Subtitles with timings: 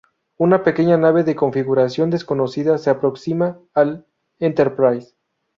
[0.39, 4.07] Una pequeña nave de configuración desconocida se aproxima al
[4.39, 5.13] "Enterprise".